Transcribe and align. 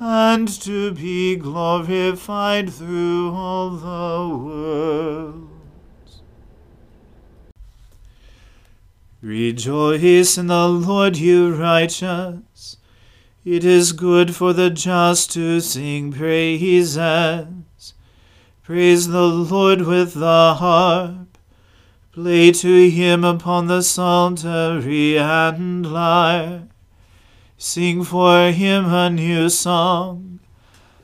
and 0.00 0.48
to 0.48 0.92
be 0.92 1.36
glorified 1.36 2.72
through 2.72 3.32
all 3.32 3.70
the 3.70 4.36
worlds. 4.36 6.22
Rejoice 9.20 10.38
in 10.38 10.46
the 10.48 10.68
Lord, 10.68 11.18
you 11.18 11.54
righteous. 11.54 12.78
It 13.44 13.64
is 13.64 13.92
good 13.92 14.34
for 14.34 14.52
the 14.52 14.70
just 14.70 15.30
to 15.34 15.60
sing 15.60 16.12
praises. 16.12 17.46
Praise 18.62 19.08
the 19.08 19.26
Lord 19.26 19.82
with 19.82 20.14
the 20.14 20.54
harp 20.54 21.30
Play 22.12 22.50
to 22.50 22.90
him 22.90 23.22
upon 23.22 23.68
the 23.68 23.82
psaltery 23.82 25.16
and 25.16 25.86
lyre. 25.86 26.69
Sing 27.62 28.04
for 28.04 28.52
him 28.52 28.86
a 28.86 29.10
new 29.10 29.50
song. 29.50 30.40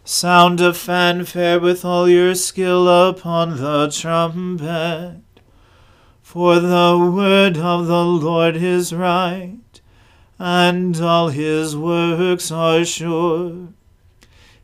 Sound 0.04 0.58
a 0.58 0.72
fanfare 0.72 1.60
with 1.60 1.84
all 1.84 2.08
your 2.08 2.34
skill 2.34 2.88
upon 2.88 3.58
the 3.58 3.90
trumpet. 3.90 5.20
For 6.22 6.58
the 6.58 7.12
word 7.14 7.58
of 7.58 7.86
the 7.86 8.02
Lord 8.06 8.56
is 8.56 8.94
right, 8.94 9.82
and 10.38 10.98
all 10.98 11.28
his 11.28 11.76
works 11.76 12.50
are 12.50 12.86
sure. 12.86 13.68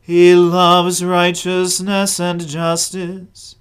He 0.01 0.33
loves 0.33 1.05
righteousness 1.05 2.19
and 2.19 2.47
justice. 2.47 3.55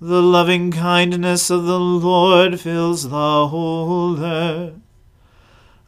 The 0.00 0.20
loving 0.20 0.72
kindness 0.72 1.48
of 1.48 1.62
the 1.62 1.78
Lord 1.78 2.58
fills 2.58 3.04
the 3.04 3.46
whole 3.46 4.18
earth. 4.18 4.81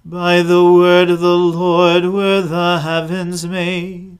By 0.06 0.42
the 0.42 0.62
word 0.62 1.08
of 1.08 1.20
the 1.20 1.34
Lord 1.34 2.04
were 2.12 2.42
the 2.42 2.80
heavens 2.80 3.46
made, 3.46 4.18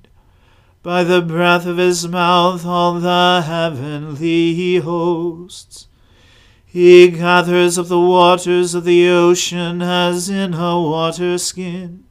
by 0.82 1.04
the 1.04 1.20
breath 1.20 1.66
of 1.66 1.76
his 1.76 2.08
mouth 2.08 2.64
all 2.64 3.00
the 3.00 3.42
heavenly 3.44 4.76
hosts. 4.78 5.88
He 6.64 7.08
gathers 7.08 7.78
up 7.78 7.88
the 7.88 8.00
waters 8.00 8.74
of 8.74 8.84
the 8.84 9.06
ocean 9.10 9.82
as 9.82 10.30
in 10.30 10.54
a 10.54 10.80
water 10.80 11.36
skin, 11.36 12.04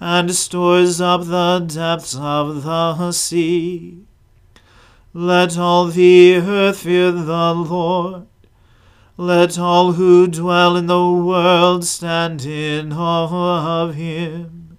and 0.00 0.34
stores 0.34 1.00
up 1.00 1.26
the 1.26 1.64
depths 1.64 2.16
of 2.16 2.64
the 2.64 3.12
sea. 3.12 4.06
Let 5.14 5.56
all 5.56 5.86
the 5.86 6.34
earth 6.34 6.80
fear 6.80 7.12
the 7.12 7.54
Lord. 7.54 8.26
Let 9.18 9.58
all 9.58 9.92
who 9.92 10.26
dwell 10.26 10.76
in 10.76 10.86
the 10.86 11.10
world 11.10 11.84
stand 11.84 12.46
in 12.46 12.92
awe 12.94 13.82
of 13.82 13.94
him. 13.94 14.78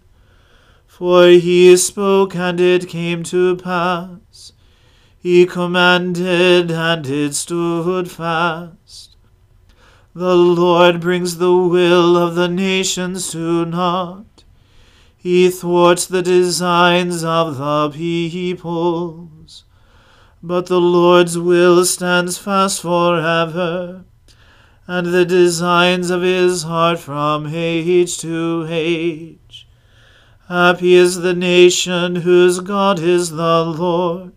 For 0.88 1.28
he 1.28 1.78
spoke, 1.78 2.36
and 2.36 2.60
it 2.60 2.88
came 2.88 3.24
to 3.24 3.56
pass. 3.58 4.54
He 5.20 5.46
commanded, 5.46 6.72
and 6.72 7.06
it 7.08 7.36
stood 7.36 8.10
fast. 8.10 9.16
The 10.16 10.36
Lord 10.36 11.00
brings 11.00 11.38
the 11.38 11.56
will 11.56 12.18
of 12.18 12.36
the 12.36 12.48
nations 12.48 13.32
to 13.32 13.66
naught. 13.66 14.44
He 15.16 15.50
thwarts 15.50 16.06
the 16.06 16.22
designs 16.22 17.24
of 17.24 17.58
the 17.58 17.90
peoples. 17.92 19.64
But 20.42 20.66
the 20.66 20.82
Lord's 20.82 21.38
will 21.38 21.86
stands 21.86 22.38
fast 22.38 22.82
forever, 22.82 24.06
and 24.88 25.08
the 25.08 25.26
designs 25.26 26.10
of 26.10 26.22
his 26.22 26.64
heart 26.64 27.00
from 27.00 27.48
age 27.48 28.18
to 28.18 28.66
age. 28.70 29.68
Happy 30.50 30.94
is 30.94 31.22
the 31.22 31.34
nation 31.34 32.18
whose 32.18 32.60
God 32.60 33.00
is 33.00 33.32
the 33.32 33.64
Lord. 33.64 34.34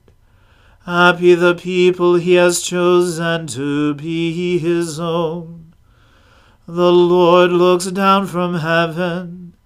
Happy 0.84 1.34
the 1.34 1.56
people 1.56 2.14
he 2.14 2.34
has 2.34 2.62
chosen 2.62 3.48
to 3.48 3.94
be 3.94 4.58
his 4.58 5.00
own. 5.00 5.74
The 6.68 6.92
Lord 6.92 7.50
looks 7.50 7.86
down 7.86 8.28
from 8.28 8.54
heaven 8.54 9.56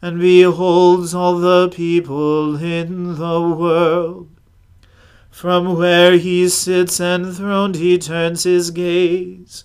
and 0.00 0.18
beholds 0.18 1.14
all 1.14 1.38
the 1.38 1.68
people 1.68 2.56
in 2.56 3.16
the 3.16 3.40
world. 3.42 4.30
From 5.30 5.76
where 5.76 6.16
he 6.16 6.48
sits 6.48 6.98
enthroned, 6.98 7.74
he 7.74 7.98
turns 7.98 8.44
his 8.44 8.70
gaze 8.70 9.64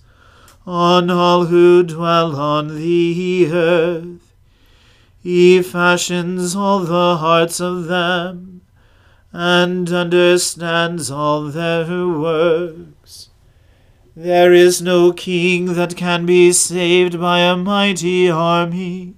on 0.65 1.09
all 1.09 1.45
who 1.45 1.83
dwell 1.83 2.35
on 2.35 2.75
the 2.75 3.49
earth. 3.51 4.33
He 5.21 5.61
fashions 5.61 6.55
all 6.55 6.79
the 6.79 7.17
hearts 7.17 7.59
of 7.59 7.85
them 7.85 8.61
and 9.31 9.91
understands 9.91 11.11
all 11.11 11.49
their 11.49 12.07
works. 12.07 13.29
There 14.15 14.53
is 14.53 14.81
no 14.81 15.13
king 15.13 15.75
that 15.75 15.95
can 15.95 16.25
be 16.25 16.51
saved 16.51 17.19
by 17.19 17.39
a 17.39 17.55
mighty 17.55 18.29
army. 18.29 19.15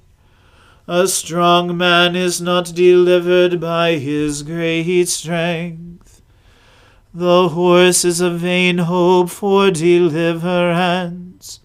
A 0.87 1.07
strong 1.07 1.77
man 1.77 2.15
is 2.15 2.41
not 2.41 2.75
delivered 2.75 3.61
by 3.61 3.93
his 3.93 4.43
great 4.43 5.07
strength. 5.07 6.10
The 7.13 7.49
horse 7.49 8.05
is 8.05 8.21
a 8.21 8.29
vain 8.29 8.77
hope 8.79 9.29
for 9.29 9.71
deliverance. 9.71 11.59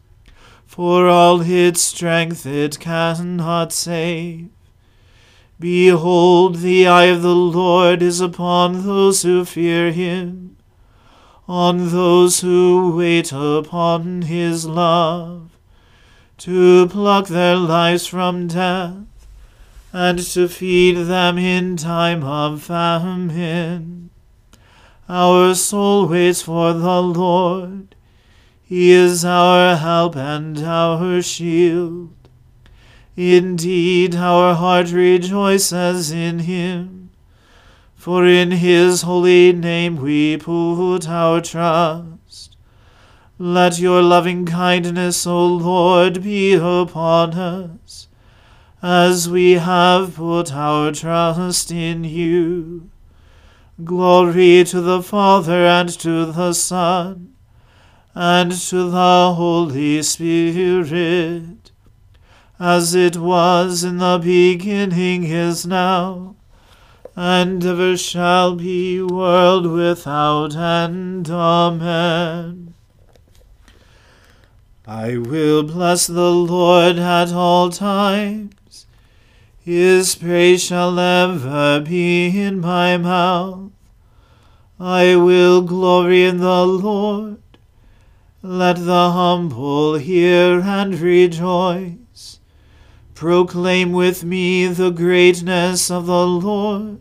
For 0.66 1.08
all 1.08 1.40
its 1.40 1.81
strength 1.81 2.44
it 2.46 2.78
cannot 2.81 3.72
save. 3.72 4.48
Behold, 5.58 6.56
the 6.56 6.87
eye 6.87 7.04
of 7.04 7.22
the 7.22 7.34
Lord 7.34 8.02
is 8.02 8.20
upon 8.20 8.84
those 8.84 9.22
who 9.22 9.44
fear 9.44 9.93
him 9.93 10.56
on 11.49 11.90
those 11.90 12.40
who 12.40 12.96
wait 12.96 13.32
upon 13.32 14.22
his 14.22 14.66
love, 14.66 15.50
to 16.38 16.88
pluck 16.88 17.28
their 17.28 17.56
lives 17.56 18.06
from 18.06 18.49
death, 18.49 19.04
and 19.92 20.19
to 20.19 20.49
feed 20.49 20.94
them 20.94 21.38
in 21.38 21.76
time 21.76 22.25
of 22.25 22.62
famine. 22.62 24.10
Our 25.08 25.54
soul 25.54 26.08
waits 26.08 26.42
for 26.42 26.72
the 26.72 27.02
Lord. 27.02 27.94
He 28.62 28.90
is 28.90 29.24
our 29.24 29.76
help 29.76 30.16
and 30.16 30.58
our 30.58 31.22
shield. 31.22 32.14
Indeed, 33.16 34.16
our 34.16 34.54
heart 34.54 34.90
rejoices 34.92 36.10
in 36.10 36.40
him 36.40 36.96
for 38.06 38.24
in 38.24 38.52
his 38.52 39.02
holy 39.02 39.52
name 39.52 39.96
we 39.96 40.36
put 40.36 41.08
our 41.08 41.40
trust. 41.40 42.56
Let 43.36 43.80
your 43.80 44.00
loving 44.00 44.46
kindness, 44.46 45.26
O 45.26 45.44
Lord, 45.44 46.22
be 46.22 46.54
upon 46.54 47.34
us, 47.34 48.06
as 48.80 49.28
we 49.28 49.54
have 49.54 50.14
put 50.14 50.52
our 50.52 50.92
trust 50.92 51.72
in 51.72 52.04
you. 52.04 52.90
Glory 53.84 54.64
to 54.64 54.81
the 54.81 55.02
Father 55.02 55.67
and 55.67 55.88
to 56.00 56.25
the 56.32 56.55
Son 56.55 57.34
and 58.14 58.50
to 58.52 58.90
the 58.90 59.34
Holy 59.37 60.02
Spirit, 60.02 61.70
as 62.58 62.94
it 62.94 63.19
was 63.19 63.84
in 63.84 63.99
the 63.99 64.19
beginning 64.23 65.25
is 65.25 65.67
now 65.67 66.37
and 67.17 67.64
ever 67.64 67.96
shall 67.96 68.55
be, 68.56 69.02
world 69.02 69.67
without 69.67 70.55
end. 70.55 71.31
Amen. 71.31 72.75
I 74.87 75.17
will 75.17 75.62
bless 75.62 76.06
the 76.06 76.31
Lord 76.31 76.99
at 76.99 77.32
all 77.32 77.70
times. 77.70 78.55
His 79.66 80.14
praise 80.14 80.62
shall 80.62 80.96
ever 80.96 81.80
be 81.80 82.28
in 82.28 82.60
my 82.60 82.96
mouth. 82.96 83.72
I 84.78 85.16
will 85.16 85.60
glory 85.62 86.24
in 86.24 86.38
the 86.38 86.64
Lord. 86.64 87.42
Let 88.42 88.76
the 88.76 89.10
humble 89.10 89.96
hear 89.96 90.60
and 90.60 90.96
rejoice. 90.96 92.38
Proclaim 93.14 93.90
with 93.90 94.22
me 94.22 94.68
the 94.68 94.90
greatness 94.90 95.90
of 95.90 96.06
the 96.06 96.26
Lord. 96.28 97.00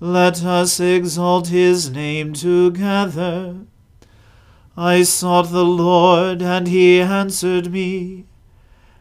Let 0.00 0.44
us 0.44 0.80
exalt 0.80 1.48
his 1.48 1.88
name 1.88 2.34
together. 2.34 3.56
I 4.76 5.02
sought 5.04 5.50
the 5.50 5.64
Lord, 5.64 6.42
and 6.42 6.68
he 6.68 7.00
answered 7.00 7.72
me, 7.72 8.26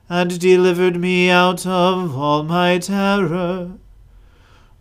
and 0.09 0.39
delivered 0.39 0.97
me 0.97 1.29
out 1.29 1.65
of 1.65 2.17
all 2.17 2.43
my 2.43 2.79
terror. 2.79 3.71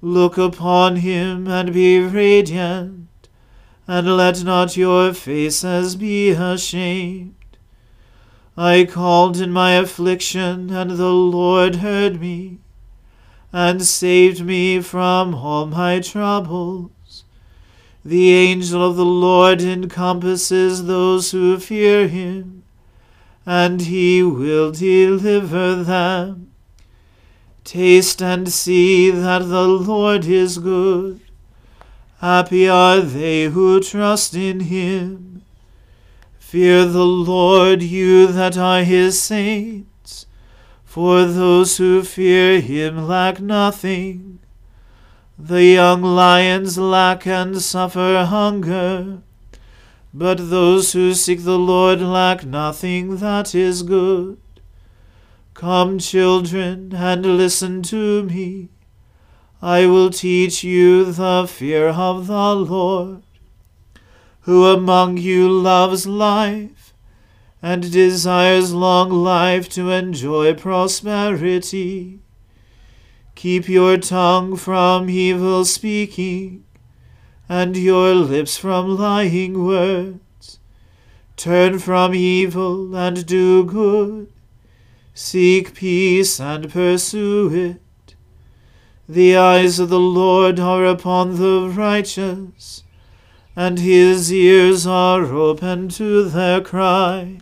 Look 0.00 0.38
upon 0.38 0.96
him, 0.96 1.46
and 1.46 1.72
be 1.72 2.00
radiant, 2.00 3.08
and 3.86 4.16
let 4.16 4.42
not 4.42 4.76
your 4.76 5.12
faces 5.12 5.96
be 5.96 6.30
ashamed. 6.30 7.34
I 8.56 8.86
called 8.86 9.40
in 9.40 9.52
my 9.52 9.72
affliction, 9.72 10.70
and 10.70 10.92
the 10.92 11.12
Lord 11.12 11.76
heard 11.76 12.20
me 12.20 12.58
and 13.52 13.82
saved 13.82 14.44
me 14.44 14.80
from 14.80 15.34
all 15.34 15.66
my 15.66 16.00
troubles. 16.00 17.24
The 18.04 18.32
angel 18.32 18.88
of 18.88 18.96
the 18.96 19.04
Lord 19.04 19.62
encompasses 19.62 20.84
those 20.84 21.30
who 21.30 21.58
fear 21.58 22.08
him, 22.08 22.57
and 23.48 23.80
he 23.80 24.22
will 24.22 24.70
deliver 24.70 25.82
them. 25.82 26.52
Taste 27.64 28.20
and 28.20 28.52
see 28.52 29.10
that 29.10 29.38
the 29.38 29.66
Lord 29.66 30.26
is 30.26 30.58
good. 30.58 31.22
Happy 32.18 32.68
are 32.68 33.00
they 33.00 33.44
who 33.44 33.80
trust 33.80 34.34
in 34.34 34.60
him. 34.60 35.42
Fear 36.38 36.84
the 36.84 37.06
Lord, 37.06 37.82
you 37.82 38.26
that 38.26 38.58
are 38.58 38.82
his 38.82 39.18
saints 39.18 40.26
for 40.84 41.24
those 41.24 41.78
who 41.78 42.02
fear 42.02 42.60
him 42.60 43.08
lack 43.08 43.40
nothing. 43.40 44.40
The 45.38 45.64
young 45.64 46.02
lions 46.02 46.76
lack 46.76 47.26
and 47.26 47.62
suffer 47.62 48.26
hunger, 48.28 49.22
but 50.12 50.50
those 50.50 50.92
who 50.92 51.14
seek 51.14 51.44
the 51.44 51.58
Lord 51.58 52.00
lack 52.00 52.44
nothing 52.44 53.16
that 53.18 53.54
is 53.54 53.82
good. 53.82 54.38
Come, 55.54 55.98
children, 55.98 56.94
and 56.94 57.24
listen 57.24 57.82
to 57.84 58.22
me. 58.22 58.68
I 59.60 59.86
will 59.86 60.10
teach 60.10 60.62
you 60.62 61.04
the 61.12 61.46
fear 61.48 61.88
of 61.88 62.26
the 62.26 62.54
Lord. 62.54 63.22
Who 64.42 64.66
among 64.66 65.16
you 65.16 65.48
loves 65.48 66.06
life? 66.06 66.78
and 67.62 67.90
desires 67.90 68.72
long 68.72 69.10
life 69.10 69.68
to 69.68 69.90
enjoy 69.90 70.54
prosperity. 70.54 72.20
Keep 73.34 73.68
your 73.68 73.96
tongue 73.96 74.56
from 74.56 75.10
evil 75.10 75.64
speaking, 75.64 76.64
and 77.48 77.76
your 77.76 78.14
lips 78.14 78.56
from 78.56 78.96
lying 78.96 79.64
words. 79.64 80.58
Turn 81.36 81.78
from 81.78 82.14
evil 82.14 82.94
and 82.94 83.24
do 83.24 83.64
good. 83.64 84.32
Seek 85.14 85.74
peace 85.74 86.38
and 86.40 86.70
pursue 86.70 87.50
it. 87.52 88.14
The 89.08 89.36
eyes 89.36 89.78
of 89.78 89.88
the 89.88 89.98
Lord 89.98 90.60
are 90.60 90.84
upon 90.84 91.36
the 91.36 91.72
righteous, 91.74 92.84
and 93.56 93.78
his 93.78 94.30
ears 94.30 94.86
are 94.86 95.24
open 95.24 95.88
to 95.90 96.28
their 96.28 96.60
cry. 96.60 97.38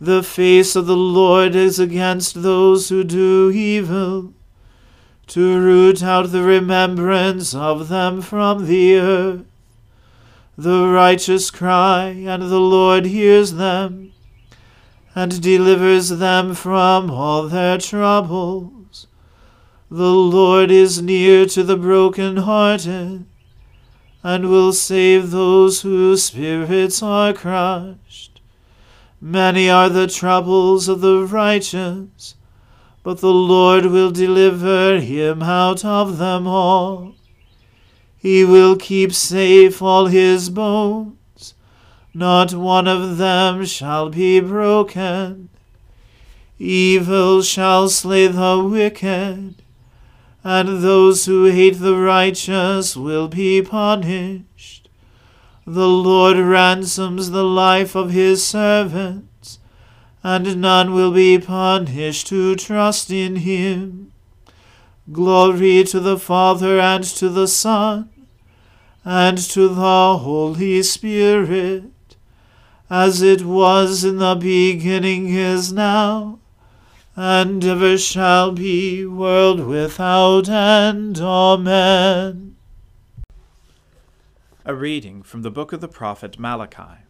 The 0.00 0.22
face 0.22 0.74
of 0.74 0.86
the 0.86 0.96
Lord 0.96 1.54
is 1.54 1.78
against 1.78 2.42
those 2.42 2.88
who 2.88 3.04
do 3.04 3.50
evil, 3.50 4.34
to 5.28 5.60
root 5.60 6.02
out 6.02 6.30
the 6.30 6.42
remembrance 6.42 7.54
of 7.54 7.88
them 7.88 8.22
from 8.22 8.66
the 8.66 8.96
earth. 8.96 9.44
The 10.56 10.86
righteous 10.86 11.50
cry, 11.50 12.08
and 12.08 12.44
the 12.44 12.60
Lord 12.60 13.06
hears 13.06 13.54
them, 13.54 14.12
and 15.14 15.40
delivers 15.42 16.08
them 16.08 16.54
from 16.54 17.10
all 17.10 17.48
their 17.48 17.78
troubles. 17.78 19.06
The 19.90 20.12
Lord 20.12 20.70
is 20.70 21.02
near 21.02 21.46
to 21.46 21.62
the 21.62 21.76
broken-hearted, 21.76 23.24
and 24.22 24.48
will 24.48 24.72
save 24.72 25.30
those 25.30 25.82
whose 25.82 26.24
spirits 26.24 27.02
are 27.02 27.32
crushed. 27.32 28.40
Many 29.20 29.70
are 29.70 29.88
the 29.88 30.06
troubles 30.06 30.88
of 30.88 31.00
the 31.00 31.24
righteous, 31.24 32.34
but 33.06 33.18
the 33.20 33.38
Lord 33.54 33.86
will 33.86 34.10
deliver 34.10 34.98
him 34.98 35.42
out 35.42 35.84
of 35.84 36.18
them 36.18 36.48
all. 36.48 37.14
He 38.16 38.44
will 38.44 38.74
keep 38.74 39.12
safe 39.12 39.80
all 39.80 40.06
his 40.06 40.50
bones 40.50 41.16
not 42.16 42.54
one 42.54 42.88
of 42.88 43.18
them 43.18 43.62
shall 43.66 44.08
be 44.08 44.40
broken. 44.40 45.50
Evil 46.58 47.42
shall 47.42 47.90
slay 47.90 48.26
the 48.26 48.66
wicked, 48.66 49.56
and 50.42 50.82
those 50.82 51.26
who 51.26 51.44
hate 51.44 51.78
the 51.78 51.94
righteous 51.94 52.96
will 52.96 53.28
be 53.28 53.60
punished. 53.60 54.88
The 55.66 55.86
Lord 55.88 56.38
ransoms 56.38 57.32
the 57.32 57.44
life 57.44 57.94
of 57.94 58.12
his 58.12 58.46
servants, 58.46 59.35
and 60.26 60.60
none 60.60 60.92
will 60.92 61.12
be 61.12 61.38
punished 61.38 62.30
who 62.30 62.56
trust 62.56 63.12
in 63.12 63.36
him. 63.36 64.10
Glory 65.12 65.84
to 65.84 66.00
the 66.00 66.18
Father 66.18 66.80
and 66.80 67.04
to 67.04 67.28
the 67.28 67.46
Son 67.46 68.10
and 69.04 69.38
to 69.38 69.68
the 69.68 70.18
Holy 70.18 70.82
Spirit 70.82 72.16
as 72.90 73.22
it 73.22 73.44
was 73.44 74.02
in 74.02 74.18
the 74.18 74.34
beginning 74.34 75.28
is 75.28 75.72
now, 75.72 76.40
and 77.14 77.64
ever 77.64 77.96
shall 77.96 78.50
be, 78.50 79.06
world 79.06 79.60
without 79.60 80.48
end. 80.48 81.20
Amen. 81.20 82.56
A 84.64 84.74
reading 84.74 85.22
from 85.22 85.42
the 85.42 85.52
book 85.52 85.72
of 85.72 85.80
the 85.80 85.86
prophet 85.86 86.36
Malachi. 86.36 87.05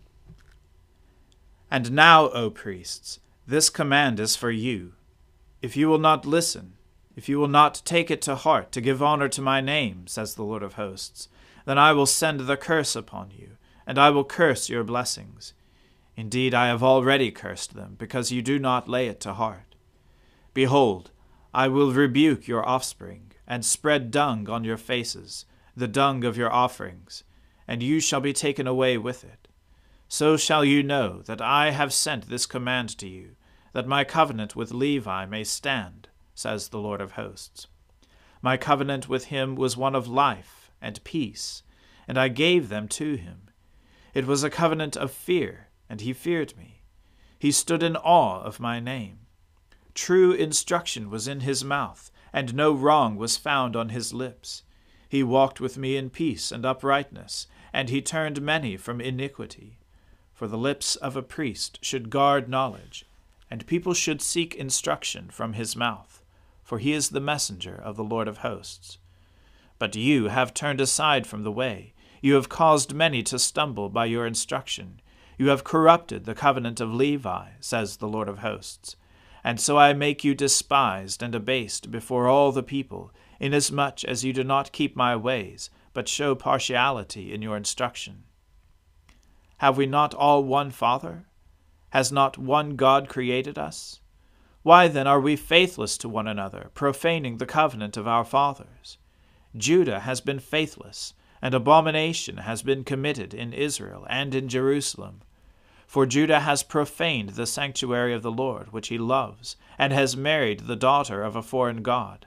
And 1.70 1.92
now, 1.92 2.28
O 2.30 2.50
priests, 2.50 3.20
this 3.46 3.70
command 3.70 4.20
is 4.20 4.36
for 4.36 4.50
you. 4.50 4.92
If 5.62 5.76
you 5.76 5.88
will 5.88 5.98
not 5.98 6.26
listen, 6.26 6.74
if 7.16 7.28
you 7.28 7.38
will 7.38 7.48
not 7.48 7.82
take 7.84 8.10
it 8.10 8.22
to 8.22 8.36
heart 8.36 8.70
to 8.72 8.80
give 8.80 9.02
honor 9.02 9.28
to 9.28 9.40
my 9.40 9.60
name, 9.60 10.06
says 10.06 10.34
the 10.34 10.44
Lord 10.44 10.62
of 10.62 10.74
hosts, 10.74 11.28
then 11.64 11.78
I 11.78 11.92
will 11.92 12.06
send 12.06 12.40
the 12.40 12.56
curse 12.56 12.94
upon 12.94 13.30
you, 13.30 13.56
and 13.86 13.98
I 13.98 14.10
will 14.10 14.24
curse 14.24 14.68
your 14.68 14.84
blessings. 14.84 15.54
Indeed, 16.16 16.54
I 16.54 16.68
have 16.68 16.82
already 16.82 17.30
cursed 17.30 17.74
them, 17.74 17.96
because 17.98 18.32
you 18.32 18.42
do 18.42 18.58
not 18.58 18.88
lay 18.88 19.08
it 19.08 19.20
to 19.20 19.34
heart. 19.34 19.74
Behold, 20.54 21.10
I 21.52 21.68
will 21.68 21.92
rebuke 21.92 22.46
your 22.46 22.66
offspring, 22.66 23.32
and 23.46 23.64
spread 23.64 24.10
dung 24.10 24.48
on 24.48 24.64
your 24.64 24.76
faces, 24.76 25.46
the 25.76 25.88
dung 25.88 26.24
of 26.24 26.36
your 26.36 26.52
offerings, 26.52 27.24
and 27.66 27.82
you 27.82 28.00
shall 28.00 28.20
be 28.20 28.32
taken 28.32 28.66
away 28.66 28.98
with 28.98 29.24
it. 29.24 29.45
So 30.08 30.36
shall 30.36 30.64
you 30.64 30.82
know 30.82 31.22
that 31.22 31.40
I 31.40 31.70
have 31.70 31.92
sent 31.92 32.28
this 32.28 32.46
command 32.46 32.96
to 32.98 33.08
you, 33.08 33.36
that 33.72 33.88
my 33.88 34.04
covenant 34.04 34.54
with 34.54 34.72
Levi 34.72 35.26
may 35.26 35.44
stand, 35.44 36.08
says 36.34 36.68
the 36.68 36.78
Lord 36.78 37.00
of 37.00 37.12
hosts. 37.12 37.66
My 38.40 38.56
covenant 38.56 39.08
with 39.08 39.26
him 39.26 39.56
was 39.56 39.76
one 39.76 39.94
of 39.94 40.06
life 40.06 40.70
and 40.80 41.02
peace, 41.04 41.62
and 42.06 42.18
I 42.18 42.28
gave 42.28 42.68
them 42.68 42.88
to 42.88 43.16
him. 43.16 43.50
It 44.14 44.26
was 44.26 44.44
a 44.44 44.50
covenant 44.50 44.96
of 44.96 45.10
fear 45.10 45.66
and 45.88 46.00
he 46.00 46.12
feared 46.12 46.56
me. 46.56 46.82
He 47.38 47.52
stood 47.52 47.82
in 47.82 47.96
awe 47.96 48.40
of 48.42 48.60
my 48.60 48.80
name. 48.80 49.20
True 49.94 50.32
instruction 50.32 51.10
was 51.10 51.28
in 51.28 51.40
his 51.40 51.64
mouth, 51.64 52.10
and 52.32 52.54
no 52.54 52.72
wrong 52.72 53.16
was 53.16 53.36
found 53.36 53.76
on 53.76 53.90
his 53.90 54.12
lips. 54.12 54.62
He 55.08 55.22
walked 55.22 55.60
with 55.60 55.78
me 55.78 55.96
in 55.96 56.10
peace 56.10 56.50
and 56.50 56.66
uprightness, 56.66 57.46
and 57.72 57.88
he 57.88 58.02
turned 58.02 58.42
many 58.42 58.76
from 58.76 59.00
iniquity. 59.00 59.78
For 60.36 60.46
the 60.46 60.58
lips 60.58 60.96
of 60.96 61.16
a 61.16 61.22
priest 61.22 61.78
should 61.80 62.10
guard 62.10 62.46
knowledge, 62.46 63.06
and 63.50 63.66
people 63.66 63.94
should 63.94 64.20
seek 64.20 64.54
instruction 64.54 65.30
from 65.30 65.54
his 65.54 65.74
mouth, 65.74 66.22
for 66.62 66.78
he 66.78 66.92
is 66.92 67.08
the 67.08 67.20
messenger 67.20 67.74
of 67.74 67.96
the 67.96 68.04
Lord 68.04 68.28
of 68.28 68.38
hosts. 68.38 68.98
But 69.78 69.96
you 69.96 70.28
have 70.28 70.52
turned 70.52 70.78
aside 70.78 71.26
from 71.26 71.42
the 71.42 71.50
way, 71.50 71.94
you 72.20 72.34
have 72.34 72.50
caused 72.50 72.92
many 72.92 73.22
to 73.22 73.38
stumble 73.38 73.88
by 73.88 74.04
your 74.04 74.26
instruction. 74.26 75.00
You 75.38 75.48
have 75.48 75.64
corrupted 75.64 76.26
the 76.26 76.34
covenant 76.34 76.82
of 76.82 76.92
Levi, 76.92 77.52
says 77.60 77.96
the 77.96 78.08
Lord 78.08 78.28
of 78.28 78.40
hosts. 78.40 78.94
And 79.42 79.58
so 79.58 79.78
I 79.78 79.94
make 79.94 80.22
you 80.22 80.34
despised 80.34 81.22
and 81.22 81.34
abased 81.34 81.90
before 81.90 82.28
all 82.28 82.52
the 82.52 82.62
people, 82.62 83.10
inasmuch 83.40 84.04
as 84.04 84.22
you 84.22 84.34
do 84.34 84.44
not 84.44 84.72
keep 84.72 84.94
my 84.94 85.16
ways, 85.16 85.70
but 85.94 86.08
show 86.08 86.34
partiality 86.34 87.32
in 87.32 87.40
your 87.40 87.56
instruction. 87.56 88.24
Have 89.58 89.76
we 89.76 89.86
not 89.86 90.14
all 90.14 90.44
one 90.44 90.70
Father? 90.70 91.26
Has 91.90 92.12
not 92.12 92.36
one 92.36 92.76
God 92.76 93.08
created 93.08 93.56
us? 93.58 94.00
Why 94.62 94.88
then 94.88 95.06
are 95.06 95.20
we 95.20 95.36
faithless 95.36 95.96
to 95.98 96.08
one 96.08 96.26
another, 96.26 96.70
profaning 96.74 97.38
the 97.38 97.46
covenant 97.46 97.96
of 97.96 98.06
our 98.06 98.24
fathers? 98.24 98.98
Judah 99.56 100.00
has 100.00 100.20
been 100.20 100.40
faithless, 100.40 101.14
and 101.40 101.54
abomination 101.54 102.38
has 102.38 102.62
been 102.62 102.84
committed 102.84 103.32
in 103.32 103.52
Israel 103.52 104.06
and 104.10 104.34
in 104.34 104.48
Jerusalem. 104.48 105.22
For 105.86 106.04
Judah 106.04 106.40
has 106.40 106.62
profaned 106.62 107.30
the 107.30 107.46
sanctuary 107.46 108.12
of 108.12 108.22
the 108.22 108.32
Lord, 108.32 108.72
which 108.72 108.88
he 108.88 108.98
loves, 108.98 109.56
and 109.78 109.92
has 109.92 110.16
married 110.16 110.60
the 110.60 110.76
daughter 110.76 111.22
of 111.22 111.36
a 111.36 111.42
foreign 111.42 111.82
god. 111.82 112.26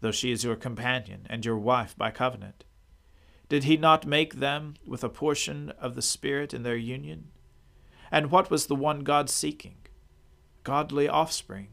though 0.00 0.10
she 0.10 0.32
is 0.32 0.44
your 0.44 0.56
companion 0.56 1.26
and 1.28 1.44
your 1.44 1.58
wife 1.58 1.96
by 1.96 2.10
covenant. 2.10 2.64
Did 3.48 3.64
he 3.64 3.76
not 3.76 4.06
make 4.06 4.34
them 4.34 4.74
with 4.86 5.02
a 5.02 5.08
portion 5.08 5.70
of 5.78 5.94
the 5.94 6.02
Spirit 6.02 6.54
in 6.54 6.62
their 6.62 6.76
union? 6.76 7.28
And 8.10 8.30
what 8.30 8.50
was 8.50 8.66
the 8.66 8.76
one 8.76 9.00
God 9.00 9.28
seeking? 9.28 9.76
Godly 10.64 11.08
offspring. 11.08 11.68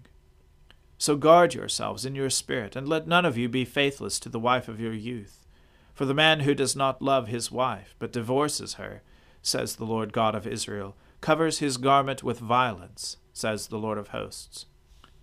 So 0.98 1.16
guard 1.16 1.54
yourselves 1.54 2.06
in 2.06 2.16
your 2.16 2.30
spirit, 2.30 2.76
and 2.76 2.88
let 2.88 3.08
none 3.08 3.26
of 3.26 3.38
you 3.38 3.48
be 3.48 3.66
faithless 3.66 4.20
to 4.20 4.30
the 4.30 4.40
wife 4.40 4.68
of 4.68 4.80
your 4.80 4.94
youth. 4.94 5.46
For 5.94 6.06
the 6.06 6.14
man 6.14 6.42
who 6.42 6.56
does 6.56 6.76
not 6.76 7.02
love 7.02 7.28
his 7.28 7.52
wife, 7.52 7.96
but 8.00 8.12
divorces 8.12 8.76
her, 8.76 9.04
says 9.42 9.76
the 9.76 9.86
Lord 9.86 10.12
God 10.14 10.34
of 10.34 10.48
Israel, 10.48 10.96
covers 11.22 11.60
his 11.60 11.78
garment 11.78 12.24
with 12.24 12.40
violence, 12.40 13.18
says 13.32 13.68
the 13.68 13.78
Lord 13.78 13.98
of 13.98 14.10
hosts. 14.10 14.66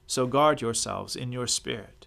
So 0.06 0.26
guard 0.26 0.60
yourselves 0.60 1.16
in 1.16 1.32
your 1.32 1.46
spirit, 1.46 2.06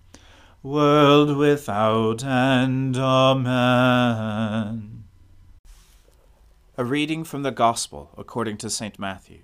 world 0.63 1.37
without 1.37 2.23
end. 2.23 2.95
Amen. 2.95 5.03
A 6.77 6.85
reading 6.85 7.23
from 7.23 7.41
the 7.41 7.51
Gospel 7.51 8.11
according 8.15 8.57
to 8.57 8.69
St. 8.69 8.99
Matthew. 8.99 9.39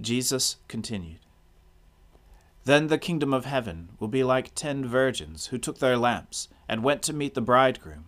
Jesus 0.00 0.58
continued 0.68 1.18
Then 2.64 2.86
the 2.86 2.98
kingdom 2.98 3.34
of 3.34 3.46
heaven 3.46 3.90
will 3.98 4.08
be 4.08 4.22
like 4.22 4.54
ten 4.54 4.86
virgins 4.86 5.46
who 5.46 5.58
took 5.58 5.78
their 5.78 5.96
lamps 5.96 6.48
and 6.68 6.84
went 6.84 7.02
to 7.02 7.12
meet 7.12 7.34
the 7.34 7.40
bridegroom. 7.40 8.06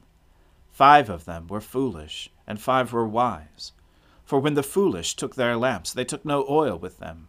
Five 0.70 1.10
of 1.10 1.24
them 1.24 1.48
were 1.48 1.60
foolish, 1.60 2.30
and 2.46 2.60
five 2.60 2.92
were 2.92 3.08
wise. 3.08 3.72
For 4.24 4.38
when 4.38 4.54
the 4.54 4.62
foolish 4.62 5.16
took 5.16 5.34
their 5.34 5.56
lamps, 5.56 5.92
they 5.92 6.04
took 6.04 6.24
no 6.24 6.46
oil 6.48 6.78
with 6.78 6.98
them 6.98 7.28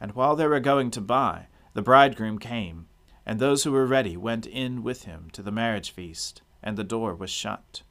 And 0.00 0.12
while 0.12 0.34
they 0.34 0.46
were 0.46 0.60
going 0.60 0.90
to 0.92 1.00
buy, 1.00 1.46
the 1.74 1.82
bridegroom 1.82 2.38
came, 2.38 2.86
and 3.26 3.38
those 3.38 3.64
who 3.64 3.72
were 3.72 3.86
ready 3.86 4.16
went 4.16 4.46
in 4.46 4.82
with 4.82 5.04
him 5.04 5.28
to 5.32 5.42
the 5.42 5.52
marriage 5.52 5.90
feast, 5.90 6.42
and 6.62 6.76
the 6.76 6.84
door 6.84 7.14
was 7.14 7.30
shut. 7.30 7.82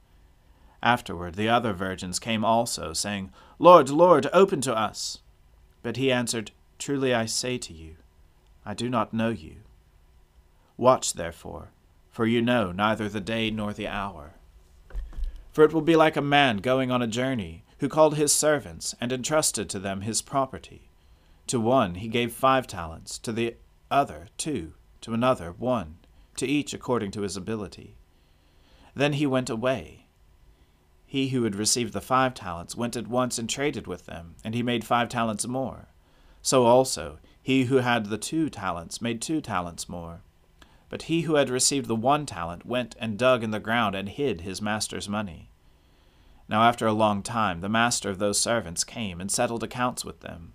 Afterward 0.82 1.34
the 1.34 1.48
other 1.48 1.72
virgins 1.72 2.18
came 2.18 2.44
also, 2.44 2.92
saying, 2.92 3.30
Lord, 3.58 3.90
Lord, 3.90 4.26
open 4.32 4.60
to 4.62 4.76
us. 4.76 5.18
But 5.82 5.96
he 5.96 6.10
answered, 6.10 6.50
Truly 6.78 7.14
I 7.14 7.26
say 7.26 7.58
to 7.58 7.72
you, 7.72 7.96
I 8.64 8.74
do 8.74 8.88
not 8.88 9.12
know 9.12 9.30
you. 9.30 9.56
Watch 10.76 11.14
therefore, 11.14 11.70
for 12.10 12.26
you 12.26 12.42
know 12.42 12.72
neither 12.72 13.08
the 13.08 13.20
day 13.20 13.50
nor 13.50 13.72
the 13.72 13.88
hour. 13.88 14.34
For 15.52 15.64
it 15.64 15.72
will 15.72 15.82
be 15.82 15.96
like 15.96 16.16
a 16.16 16.22
man 16.22 16.58
going 16.58 16.90
on 16.90 17.02
a 17.02 17.06
journey, 17.06 17.64
who 17.78 17.88
called 17.88 18.16
his 18.16 18.32
servants, 18.32 18.94
and 19.00 19.12
entrusted 19.12 19.68
to 19.70 19.78
them 19.78 20.02
his 20.02 20.22
property. 20.22 20.89
To 21.50 21.58
one 21.58 21.96
he 21.96 22.06
gave 22.06 22.32
five 22.32 22.68
talents, 22.68 23.18
to 23.18 23.32
the 23.32 23.56
other 23.90 24.28
two, 24.38 24.74
to 25.00 25.12
another 25.12 25.50
one, 25.50 25.96
to 26.36 26.46
each 26.46 26.72
according 26.72 27.10
to 27.10 27.22
his 27.22 27.36
ability. 27.36 27.96
Then 28.94 29.14
he 29.14 29.26
went 29.26 29.50
away. 29.50 30.06
He 31.04 31.30
who 31.30 31.42
had 31.42 31.56
received 31.56 31.92
the 31.92 32.00
five 32.00 32.34
talents 32.34 32.76
went 32.76 32.94
at 32.94 33.08
once 33.08 33.36
and 33.36 33.50
traded 33.50 33.88
with 33.88 34.06
them, 34.06 34.36
and 34.44 34.54
he 34.54 34.62
made 34.62 34.84
five 34.84 35.08
talents 35.08 35.44
more. 35.44 35.88
So 36.40 36.66
also 36.66 37.18
he 37.42 37.64
who 37.64 37.78
had 37.78 38.06
the 38.06 38.16
two 38.16 38.48
talents 38.48 39.02
made 39.02 39.20
two 39.20 39.40
talents 39.40 39.88
more. 39.88 40.22
But 40.88 41.02
he 41.10 41.22
who 41.22 41.34
had 41.34 41.50
received 41.50 41.88
the 41.88 41.96
one 41.96 42.26
talent 42.26 42.64
went 42.64 42.94
and 43.00 43.18
dug 43.18 43.42
in 43.42 43.50
the 43.50 43.58
ground 43.58 43.96
and 43.96 44.08
hid 44.08 44.42
his 44.42 44.62
master's 44.62 45.08
money. 45.08 45.50
Now 46.48 46.62
after 46.62 46.86
a 46.86 46.92
long 46.92 47.24
time 47.24 47.60
the 47.60 47.68
master 47.68 48.08
of 48.08 48.20
those 48.20 48.38
servants 48.38 48.84
came 48.84 49.20
and 49.20 49.32
settled 49.32 49.64
accounts 49.64 50.04
with 50.04 50.20
them. 50.20 50.54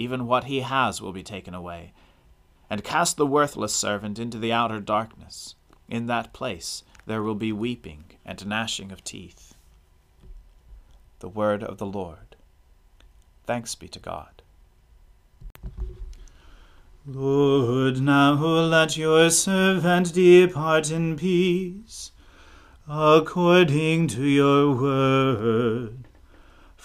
even 0.00 0.26
what 0.26 0.44
he 0.44 0.60
has 0.60 1.02
will 1.02 1.12
be 1.12 1.22
taken 1.22 1.54
away. 1.54 1.92
And 2.70 2.82
cast 2.82 3.18
the 3.18 3.26
worthless 3.26 3.74
servant 3.74 4.18
into 4.18 4.38
the 4.38 4.52
outer 4.52 4.80
darkness. 4.80 5.56
In 5.88 6.06
that 6.06 6.32
place 6.32 6.82
there 7.04 7.22
will 7.22 7.34
be 7.34 7.52
weeping 7.52 8.04
and 8.24 8.46
gnashing 8.46 8.92
of 8.92 9.04
teeth. 9.04 9.54
The 11.18 11.28
word 11.28 11.62
of 11.62 11.76
the 11.76 11.86
Lord. 11.86 12.36
Thanks 13.44 13.74
be 13.74 13.88
to 13.88 13.98
God. 13.98 14.42
Lord, 17.06 18.00
now 18.00 18.34
let 18.34 18.96
your 18.96 19.28
servant 19.30 20.14
depart 20.14 20.90
in 20.90 21.16
peace, 21.16 22.12
according 22.88 24.08
to 24.08 24.22
your 24.22 24.74
word. 24.74 25.99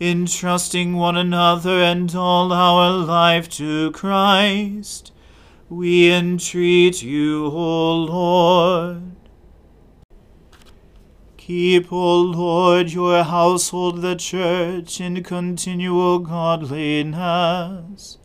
entrusting 0.00 0.94
one 0.94 1.16
another 1.16 1.82
and 1.82 2.14
all 2.14 2.52
our 2.52 2.90
life 2.90 3.48
to 3.48 3.90
Christ. 3.92 5.12
We 5.68 6.12
entreat 6.12 7.02
you, 7.02 7.46
O 7.46 7.94
Lord. 7.96 9.12
Keep, 11.36 11.92
O 11.92 12.20
Lord, 12.20 12.90
your 12.92 13.22
household, 13.22 14.00
the 14.00 14.16
church, 14.16 15.00
in 15.00 15.22
continual 15.22 16.18
godliness, 16.18 18.16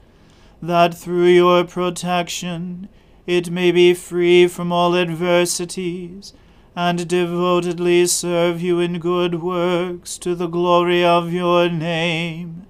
that 0.61 0.93
through 0.97 1.27
your 1.27 1.65
protection 1.65 2.87
it 3.27 3.51
may 3.51 3.71
be 3.71 3.93
free 3.93 4.47
from 4.47 4.71
all 4.71 4.95
adversities, 4.95 6.33
and 6.79 7.09
devotedly 7.09 8.07
serve 8.07 8.61
you 8.61 8.79
in 8.79 8.99
good 8.99 9.41
works 9.41 10.17
to 10.17 10.33
the 10.33 10.47
glory 10.47 11.03
of 11.03 11.33
your 11.33 11.67
name. 11.67 12.65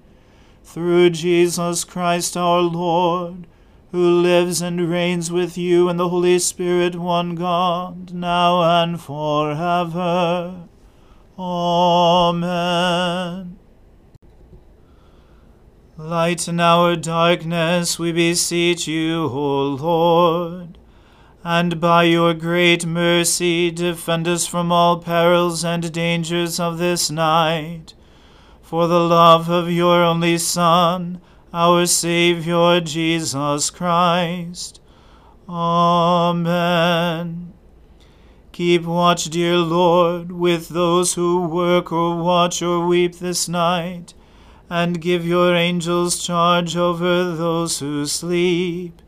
Through 0.64 1.10
Jesus 1.10 1.84
Christ 1.84 2.36
our 2.36 2.60
Lord, 2.60 3.46
who 3.92 4.20
lives 4.20 4.60
and 4.60 4.90
reigns 4.90 5.30
with 5.30 5.56
you 5.56 5.88
and 5.88 5.96
the 5.96 6.08
Holy 6.08 6.40
Spirit, 6.40 6.96
one 6.96 7.36
God, 7.36 8.12
now 8.12 8.82
and 8.82 9.00
forever. 9.00 10.66
Amen. 11.38 12.40
Lighten 15.96 16.58
our 16.58 16.96
darkness, 16.96 17.96
we 17.96 18.10
beseech 18.10 18.88
you, 18.88 19.26
O 19.26 19.66
Lord, 19.66 20.79
and 21.42 21.80
by 21.80 22.02
your 22.02 22.34
great 22.34 22.84
mercy 22.84 23.70
defend 23.70 24.28
us 24.28 24.46
from 24.46 24.70
all 24.70 24.98
perils 24.98 25.64
and 25.64 25.90
dangers 25.92 26.60
of 26.60 26.78
this 26.78 27.10
night. 27.10 27.94
For 28.60 28.86
the 28.86 29.00
love 29.00 29.48
of 29.48 29.70
your 29.70 30.04
only 30.04 30.38
Son, 30.38 31.20
our 31.52 31.86
Saviour 31.86 32.80
Jesus 32.80 33.70
Christ. 33.70 34.80
Amen. 35.48 37.52
Keep 38.52 38.84
watch, 38.84 39.30
dear 39.30 39.56
Lord, 39.56 40.32
with 40.32 40.68
those 40.68 41.14
who 41.14 41.46
work 41.46 41.90
or 41.90 42.22
watch 42.22 42.60
or 42.60 42.86
weep 42.86 43.16
this 43.16 43.48
night, 43.48 44.12
and 44.68 45.00
give 45.00 45.26
your 45.26 45.56
angels 45.56 46.22
charge 46.22 46.76
over 46.76 47.34
those 47.34 47.78
who 47.78 48.06
sleep. 48.06 49.00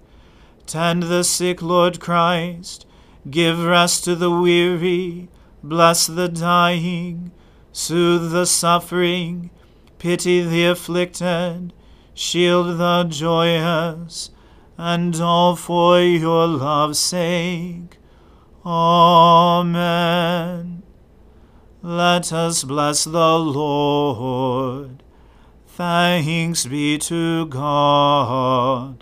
Tend 0.67 1.05
the 1.05 1.25
sick, 1.25 1.63
Lord 1.63 2.01
Christ. 2.01 2.87
Give 3.31 3.65
rest 3.65 4.05
to 4.05 4.15
the 4.15 4.31
weary. 4.31 5.29
Bless 5.63 6.07
the 6.07 6.29
dying. 6.29 7.33
Soothe 7.73 8.33
the 8.33 8.47
suffering. 8.47 9.51
Pity 9.99 10.43
the 10.43 10.67
afflicted 10.67 11.73
shield 12.15 12.79
the 12.79 13.05
joyous, 13.05 14.31
and 14.77 15.15
all 15.21 15.57
for 15.57 16.01
your 16.01 16.47
love's 16.47 16.99
sake. 16.99 17.99
Amen. 18.65 19.73
Let 21.83 22.33
us 22.33 22.65
bless 22.65 23.05
the 23.05 23.39
Lord. 23.39 25.03
Thanks 25.67 26.67
be 26.67 26.99
to 26.99 27.47
God. 27.47 29.02